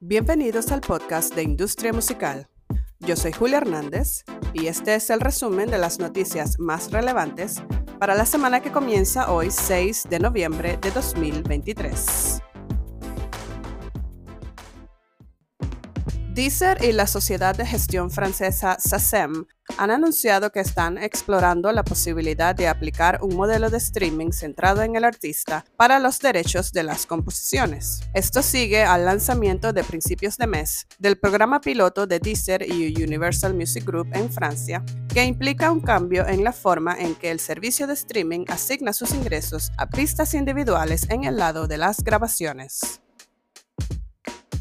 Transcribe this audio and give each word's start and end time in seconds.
Bienvenidos 0.00 0.72
al 0.72 0.82
podcast 0.82 1.34
de 1.34 1.42
Industria 1.42 1.90
Musical. 1.90 2.50
Yo 3.00 3.16
soy 3.16 3.32
Julia 3.32 3.56
Hernández 3.56 4.24
y 4.52 4.66
este 4.66 4.94
es 4.94 5.08
el 5.08 5.20
resumen 5.20 5.70
de 5.70 5.78
las 5.78 5.98
noticias 5.98 6.58
más 6.58 6.92
relevantes 6.92 7.62
para 7.98 8.14
la 8.14 8.26
semana 8.26 8.60
que 8.60 8.70
comienza 8.70 9.32
hoy 9.32 9.50
6 9.50 10.08
de 10.10 10.18
noviembre 10.18 10.78
de 10.82 10.90
2023. 10.90 12.42
Deezer 16.36 16.84
y 16.84 16.92
la 16.92 17.06
sociedad 17.06 17.56
de 17.56 17.64
gestión 17.64 18.10
francesa 18.10 18.76
SACEM 18.78 19.46
han 19.78 19.90
anunciado 19.90 20.52
que 20.52 20.60
están 20.60 20.98
explorando 20.98 21.72
la 21.72 21.82
posibilidad 21.82 22.54
de 22.54 22.68
aplicar 22.68 23.20
un 23.22 23.34
modelo 23.34 23.70
de 23.70 23.78
streaming 23.78 24.32
centrado 24.32 24.82
en 24.82 24.96
el 24.96 25.04
artista 25.04 25.64
para 25.78 25.98
los 25.98 26.18
derechos 26.18 26.72
de 26.74 26.82
las 26.82 27.06
composiciones. 27.06 28.02
Esto 28.12 28.42
sigue 28.42 28.82
al 28.82 29.06
lanzamiento 29.06 29.72
de 29.72 29.82
principios 29.82 30.36
de 30.36 30.46
mes 30.46 30.86
del 30.98 31.18
programa 31.18 31.62
piloto 31.62 32.06
de 32.06 32.18
Deezer 32.18 32.70
y 32.70 33.02
Universal 33.02 33.54
Music 33.54 33.86
Group 33.86 34.08
en 34.12 34.30
Francia, 34.30 34.84
que 35.08 35.24
implica 35.24 35.72
un 35.72 35.80
cambio 35.80 36.26
en 36.26 36.44
la 36.44 36.52
forma 36.52 36.98
en 36.98 37.14
que 37.14 37.30
el 37.30 37.40
servicio 37.40 37.86
de 37.86 37.94
streaming 37.94 38.44
asigna 38.48 38.92
sus 38.92 39.12
ingresos 39.12 39.72
a 39.78 39.88
pistas 39.88 40.34
individuales 40.34 41.08
en 41.08 41.24
el 41.24 41.38
lado 41.38 41.66
de 41.66 41.78
las 41.78 42.04
grabaciones. 42.04 43.00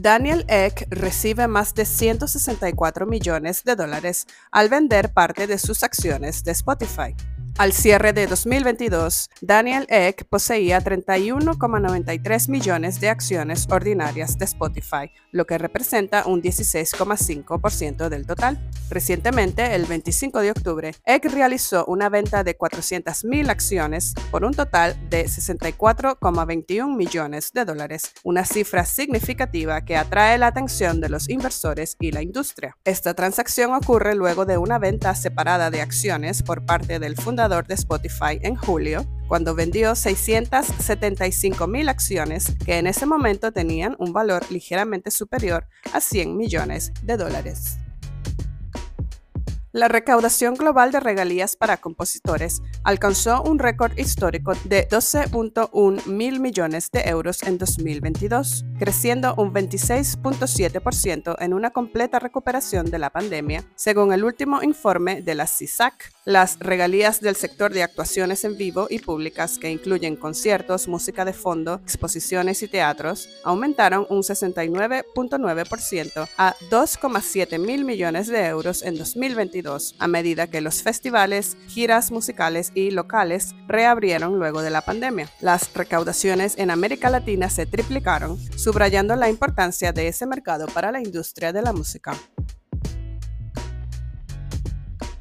Daniel 0.00 0.44
Ek 0.48 0.86
recibe 0.90 1.48
más 1.48 1.74
de 1.74 1.84
164 1.84 3.04
millones 3.06 3.64
de 3.64 3.74
dólares 3.74 4.26
al 4.52 4.68
vender 4.68 5.12
parte 5.12 5.46
de 5.46 5.58
sus 5.58 5.82
acciones 5.82 6.44
de 6.44 6.52
Spotify. 6.52 7.16
Al 7.58 7.72
cierre 7.72 8.12
de 8.12 8.28
2022, 8.28 9.30
Daniel 9.40 9.84
Ek 9.88 10.24
poseía 10.26 10.80
31,93 10.80 12.48
millones 12.48 13.00
de 13.00 13.08
acciones 13.08 13.66
ordinarias 13.68 14.38
de 14.38 14.44
Spotify, 14.44 15.10
lo 15.32 15.44
que 15.44 15.58
representa 15.58 16.22
un 16.24 16.40
16,5% 16.40 18.08
del 18.10 18.26
total. 18.28 18.70
Recientemente, 18.90 19.74
el 19.74 19.86
25 19.86 20.40
de 20.40 20.52
octubre, 20.52 20.94
Ek 21.04 21.24
realizó 21.24 21.84
una 21.86 22.08
venta 22.08 22.44
de 22.44 22.56
400.000 22.56 23.50
acciones 23.50 24.14
por 24.30 24.44
un 24.44 24.54
total 24.54 24.96
de 25.10 25.24
64,21 25.24 26.94
millones 26.94 27.50
de 27.52 27.64
dólares, 27.64 28.12
una 28.22 28.44
cifra 28.44 28.84
significativa 28.84 29.84
que 29.84 29.96
atrae 29.96 30.38
la 30.38 30.46
atención 30.46 31.00
de 31.00 31.08
los 31.08 31.28
inversores 31.28 31.96
y 31.98 32.12
la 32.12 32.22
industria. 32.22 32.76
Esta 32.84 33.14
transacción 33.14 33.74
ocurre 33.74 34.14
luego 34.14 34.46
de 34.46 34.58
una 34.58 34.78
venta 34.78 35.12
separada 35.16 35.72
de 35.72 35.80
acciones 35.80 36.44
por 36.44 36.64
parte 36.64 37.00
del 37.00 37.16
fundador 37.16 37.47
de 37.48 37.74
Spotify 37.74 38.38
en 38.42 38.56
julio, 38.56 39.06
cuando 39.26 39.54
vendió 39.54 39.94
675 39.94 41.66
mil 41.66 41.88
acciones 41.88 42.54
que 42.64 42.76
en 42.76 42.86
ese 42.86 43.06
momento 43.06 43.52
tenían 43.52 43.96
un 43.98 44.12
valor 44.12 44.44
ligeramente 44.50 45.10
superior 45.10 45.66
a 45.94 46.00
100 46.00 46.36
millones 46.36 46.92
de 47.02 47.16
dólares. 47.16 47.78
La 49.72 49.86
recaudación 49.86 50.54
global 50.54 50.92
de 50.92 51.00
regalías 51.00 51.54
para 51.54 51.76
compositores 51.76 52.62
alcanzó 52.84 53.42
un 53.42 53.58
récord 53.58 53.98
histórico 53.98 54.54
de 54.64 54.88
12.1 54.88 56.06
mil 56.06 56.40
millones 56.40 56.90
de 56.90 57.02
euros 57.02 57.42
en 57.42 57.58
2022, 57.58 58.64
creciendo 58.78 59.34
un 59.36 59.52
26.7% 59.52 61.36
en 61.38 61.52
una 61.52 61.68
completa 61.68 62.18
recuperación 62.18 62.90
de 62.90 62.98
la 62.98 63.10
pandemia, 63.10 63.62
según 63.74 64.14
el 64.14 64.24
último 64.24 64.62
informe 64.62 65.20
de 65.20 65.34
la 65.34 65.46
CISAC. 65.46 66.14
Las 66.24 66.58
regalías 66.60 67.20
del 67.20 67.36
sector 67.36 67.70
de 67.72 67.82
actuaciones 67.82 68.44
en 68.44 68.56
vivo 68.56 68.86
y 68.88 69.00
públicas, 69.00 69.58
que 69.58 69.70
incluyen 69.70 70.16
conciertos, 70.16 70.88
música 70.88 71.26
de 71.26 71.34
fondo, 71.34 71.82
exposiciones 71.84 72.62
y 72.62 72.68
teatros, 72.68 73.28
aumentaron 73.44 74.06
un 74.08 74.22
69.9% 74.22 76.28
a 76.38 76.54
2,7 76.70 77.58
mil 77.58 77.84
millones 77.84 78.28
de 78.28 78.46
euros 78.46 78.82
en 78.82 78.96
2022 78.96 79.58
a 79.98 80.08
medida 80.08 80.46
que 80.46 80.60
los 80.60 80.82
festivales, 80.82 81.56
giras 81.68 82.10
musicales 82.10 82.72
y 82.74 82.90
locales 82.90 83.54
reabrieron 83.66 84.38
luego 84.38 84.62
de 84.62 84.70
la 84.70 84.80
pandemia. 84.80 85.28
Las 85.40 85.72
recaudaciones 85.74 86.56
en 86.56 86.70
América 86.70 87.10
Latina 87.10 87.50
se 87.50 87.66
triplicaron, 87.66 88.38
subrayando 88.58 89.14
la 89.16 89.28
importancia 89.28 89.92
de 89.92 90.08
ese 90.08 90.26
mercado 90.26 90.66
para 90.66 90.90
la 90.90 91.00
industria 91.00 91.52
de 91.52 91.62
la 91.62 91.72
música. 91.72 92.14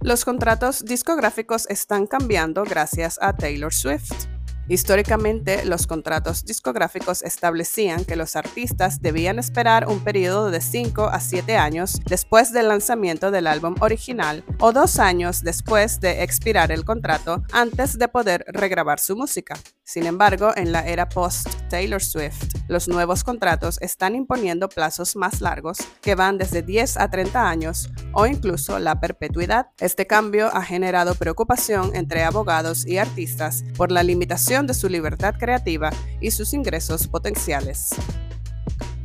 Los 0.00 0.26
contratos 0.26 0.84
discográficos 0.84 1.66
están 1.70 2.06
cambiando 2.06 2.64
gracias 2.64 3.18
a 3.22 3.32
Taylor 3.32 3.72
Swift. 3.72 4.33
Históricamente, 4.68 5.64
los 5.66 5.86
contratos 5.86 6.44
discográficos 6.44 7.22
establecían 7.22 8.04
que 8.04 8.16
los 8.16 8.34
artistas 8.34 9.02
debían 9.02 9.38
esperar 9.38 9.88
un 9.88 10.02
periodo 10.02 10.50
de 10.50 10.60
5 10.60 11.04
a 11.04 11.20
7 11.20 11.56
años 11.56 12.00
después 12.06 12.52
del 12.52 12.68
lanzamiento 12.68 13.30
del 13.30 13.46
álbum 13.46 13.74
original 13.80 14.42
o 14.58 14.72
dos 14.72 14.98
años 14.98 15.42
después 15.42 16.00
de 16.00 16.22
expirar 16.22 16.72
el 16.72 16.84
contrato 16.84 17.42
antes 17.52 17.98
de 17.98 18.08
poder 18.08 18.44
regrabar 18.48 19.00
su 19.00 19.16
música. 19.16 19.54
Sin 19.86 20.06
embargo, 20.06 20.52
en 20.56 20.72
la 20.72 20.86
era 20.86 21.10
post-Taylor 21.10 22.02
Swift, 22.02 22.54
los 22.68 22.88
nuevos 22.88 23.22
contratos 23.22 23.78
están 23.82 24.14
imponiendo 24.14 24.70
plazos 24.70 25.14
más 25.14 25.42
largos 25.42 25.76
que 26.00 26.14
van 26.14 26.38
desde 26.38 26.62
10 26.62 26.96
a 26.96 27.10
30 27.10 27.48
años 27.48 27.90
o 28.14 28.26
incluso 28.26 28.78
la 28.78 28.98
perpetuidad. 28.98 29.66
Este 29.78 30.06
cambio 30.06 30.46
ha 30.46 30.62
generado 30.62 31.14
preocupación 31.14 31.94
entre 31.94 32.24
abogados 32.24 32.86
y 32.86 32.96
artistas 32.96 33.62
por 33.76 33.92
la 33.92 34.02
limitación 34.02 34.66
de 34.66 34.72
su 34.72 34.88
libertad 34.88 35.34
creativa 35.38 35.90
y 36.18 36.30
sus 36.30 36.54
ingresos 36.54 37.06
potenciales. 37.06 37.90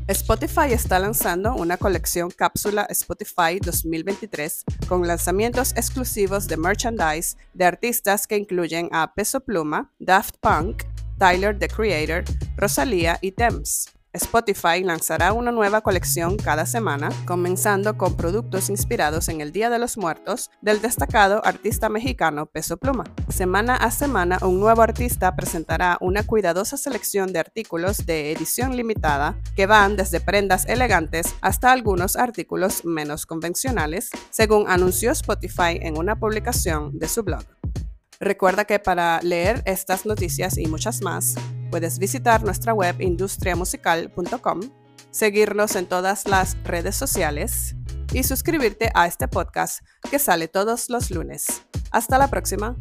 Spotify 0.09 0.73
está 0.73 0.97
lanzando 0.97 1.53
una 1.53 1.77
colección 1.77 2.31
cápsula 2.31 2.87
Spotify 2.89 3.59
2023 3.63 4.63
con 4.87 5.05
lanzamientos 5.05 5.71
exclusivos 5.73 6.47
de 6.47 6.57
merchandise 6.57 7.37
de 7.53 7.65
artistas 7.65 8.25
que 8.25 8.35
incluyen 8.35 8.89
a 8.91 9.13
Peso 9.13 9.39
Pluma, 9.39 9.91
Daft 9.99 10.37
Punk, 10.41 10.81
Tyler 11.19 11.55
the 11.59 11.67
Creator, 11.67 12.23
Rosalía 12.57 13.19
y 13.21 13.33
Thames. 13.33 13.98
Spotify 14.13 14.83
lanzará 14.83 15.33
una 15.33 15.51
nueva 15.51 15.81
colección 15.81 16.35
cada 16.37 16.65
semana, 16.65 17.11
comenzando 17.25 17.95
con 17.95 18.17
productos 18.17 18.71
inspirados 18.71 19.29
en 19.29 19.39
el 19.39 19.51
Día 19.51 19.69
de 19.69 19.77
los 19.77 19.97
Muertos 19.97 20.49
del 20.61 20.81
destacado 20.81 21.45
artista 21.45 21.89
mexicano 21.89 22.47
Peso 22.47 22.77
Pluma. 22.77 23.03
Semana 23.27 23.75
a 23.75 23.91
semana, 23.91 24.39
un 24.41 24.59
nuevo 24.59 24.81
artista 24.81 25.35
presentará 25.35 25.97
una 26.01 26.23
cuidadosa 26.23 26.75
selección 26.75 27.31
de 27.33 27.39
artículos 27.39 28.07
de 28.07 28.31
edición 28.31 28.75
limitada 28.75 29.39
que 29.55 29.67
van 29.67 29.95
desde 29.95 30.19
prendas 30.19 30.65
elegantes 30.65 31.35
hasta 31.41 31.71
algunos 31.71 32.15
artículos 32.15 32.85
menos 32.85 33.27
convencionales, 33.27 34.09
según 34.31 34.67
anunció 34.67 35.11
Spotify 35.11 35.77
en 35.81 35.99
una 35.99 36.19
publicación 36.19 36.97
de 36.97 37.07
su 37.07 37.21
blog. 37.21 37.43
Recuerda 38.19 38.65
que 38.65 38.79
para 38.79 39.21
leer 39.21 39.61
estas 39.65 40.07
noticias 40.07 40.57
y 40.57 40.65
muchas 40.65 41.01
más, 41.01 41.35
puedes 41.69 42.00
visitar 42.00 42.44
nuestra 42.44 42.74
web 42.74 43.00
industriamusical.com, 43.00 44.62
seguirnos 45.12 45.75
en 45.75 45.85
todas 45.85 46.28
las 46.28 46.57
redes 46.63 46.96
sociales 46.96 47.75
y 48.13 48.24
suscribirte 48.24 48.91
a 48.94 49.07
este 49.07 49.28
podcast 49.28 49.84
que 50.09 50.19
sale 50.19 50.47
todos 50.47 50.90
los 50.90 51.12
lunes. 51.12 51.63
Hasta 51.91 52.18
la 52.18 52.28
próxima. 52.28 52.75